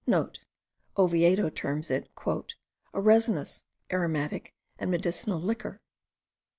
[0.05, 3.61] *(* Oviedo terms it "A resinous,
[3.93, 5.79] aromatic, and medicinal liquor.")